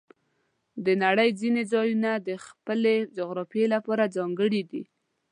د 0.85 0.87
نړۍ 1.03 1.29
ځینې 1.41 1.61
ځایونه 1.73 2.11
د 2.27 2.29
خپلې 2.45 2.95
جغرافیې 3.17 3.65
لپاره 3.75 4.11
ځانګړي 4.15 4.61
دي. 4.71 4.83